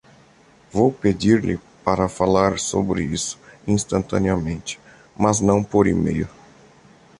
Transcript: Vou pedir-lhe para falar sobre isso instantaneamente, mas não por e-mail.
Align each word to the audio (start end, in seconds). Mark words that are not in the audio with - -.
Vou 0.71 0.91
pedir-lhe 0.91 1.59
para 1.85 2.09
falar 2.09 2.57
sobre 2.57 3.03
isso 3.03 3.37
instantaneamente, 3.67 4.79
mas 5.15 5.39
não 5.39 5.63
por 5.63 5.85
e-mail. 5.85 6.27